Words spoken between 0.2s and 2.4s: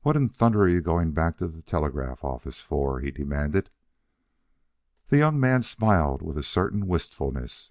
thunder are you going back to the telegraph